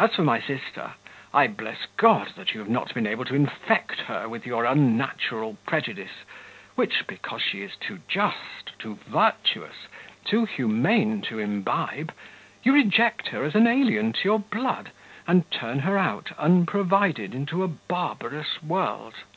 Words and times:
As 0.00 0.16
for 0.16 0.24
my 0.24 0.40
sister, 0.40 0.94
I 1.32 1.46
bless 1.46 1.86
God 1.96 2.32
that 2.34 2.54
you 2.54 2.58
have 2.58 2.68
not 2.68 2.92
been 2.92 3.06
able 3.06 3.24
to 3.26 3.36
infect 3.36 4.00
her 4.00 4.28
with 4.28 4.44
your 4.44 4.64
unnatural 4.64 5.58
prejudice, 5.64 6.24
which, 6.74 7.06
because 7.06 7.40
she 7.40 7.62
is 7.62 7.76
too 7.76 8.00
just, 8.08 8.76
too 8.80 8.96
virtuous, 9.06 9.86
too 10.24 10.44
humane 10.44 11.20
to 11.22 11.38
imbibe, 11.38 12.12
you 12.64 12.72
reject 12.72 13.28
her 13.28 13.44
as 13.44 13.54
an 13.54 13.68
alien 13.68 14.12
to 14.14 14.24
your 14.24 14.40
blood, 14.40 14.90
and 15.24 15.48
turn 15.52 15.78
her 15.78 15.96
out 15.96 16.32
unprovided 16.36 17.32
into 17.32 17.62
a 17.62 17.68
barbarous 17.68 18.60
world. 18.64 19.14